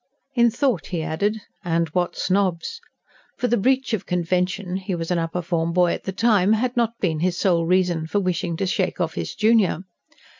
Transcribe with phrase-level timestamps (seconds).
[0.33, 2.81] In thought he added: "And what snobs!"
[3.37, 6.75] For the breach of convention he was an upper form boy at the time had
[6.75, 9.83] not been his sole reason for wishing to shake off his junior.